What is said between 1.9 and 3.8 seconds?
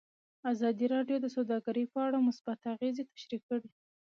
په اړه مثبت اغېزې تشریح کړي.